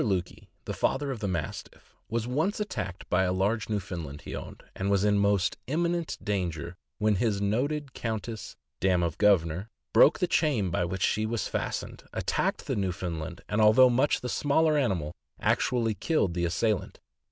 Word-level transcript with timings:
Lukey, 0.03 0.49
the 0.65 0.73
"Father 0.73 1.11
of 1.11 1.19
the 1.19 1.27
Mastiff," 1.27 1.93
was 2.09 2.25
once 2.25 2.59
attacked 2.59 3.07
by 3.07 3.21
a 3.21 3.31
large 3.31 3.69
Newfoundland 3.69 4.21
he 4.21 4.35
owned, 4.35 4.63
and 4.75 4.89
was 4.89 5.03
in 5.03 5.19
most 5.19 5.57
imminent 5.67 6.17
danger, 6.23 6.75
when 6.97 7.17
his 7.17 7.39
noted 7.39 7.93
Countess 7.93 8.55
(dam 8.79 9.03
of 9.03 9.19
Governor) 9.19 9.69
broke 9.93 10.17
the 10.17 10.25
chain 10.25 10.71
by 10.71 10.83
which 10.85 11.03
she 11.03 11.27
was 11.27 11.47
fastened, 11.47 12.03
attacked 12.13 12.65
the 12.65 12.75
Newfoundland, 12.75 13.41
and 13.47 13.61
although 13.61 13.91
much 13.91 14.21
the 14.21 14.27
smaller 14.27 14.75
animal, 14.75 15.13
actually 15.39 15.93
killed 15.93 16.33
the 16.33 16.45
assailant. 16.45 16.99